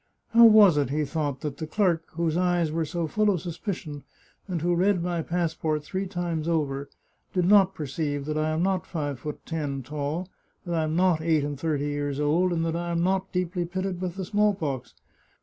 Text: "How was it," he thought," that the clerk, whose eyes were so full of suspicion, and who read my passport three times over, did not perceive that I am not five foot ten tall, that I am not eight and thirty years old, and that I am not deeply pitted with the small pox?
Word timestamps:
"How 0.33 0.45
was 0.45 0.77
it," 0.79 0.89
he 0.89 1.05
thought," 1.05 1.41
that 1.41 1.57
the 1.57 1.67
clerk, 1.67 2.05
whose 2.13 2.35
eyes 2.35 2.71
were 2.71 2.85
so 2.85 3.05
full 3.05 3.29
of 3.29 3.39
suspicion, 3.39 4.01
and 4.47 4.59
who 4.63 4.73
read 4.73 5.03
my 5.03 5.21
passport 5.21 5.83
three 5.83 6.07
times 6.07 6.47
over, 6.47 6.89
did 7.33 7.45
not 7.45 7.75
perceive 7.75 8.25
that 8.25 8.35
I 8.35 8.49
am 8.49 8.63
not 8.63 8.87
five 8.87 9.19
foot 9.19 9.45
ten 9.45 9.83
tall, 9.83 10.27
that 10.65 10.73
I 10.73 10.85
am 10.85 10.95
not 10.95 11.21
eight 11.21 11.43
and 11.43 11.55
thirty 11.59 11.85
years 11.85 12.19
old, 12.19 12.51
and 12.51 12.65
that 12.65 12.75
I 12.75 12.89
am 12.89 13.03
not 13.03 13.31
deeply 13.31 13.63
pitted 13.63 14.01
with 14.01 14.15
the 14.15 14.25
small 14.25 14.55
pox? 14.55 14.95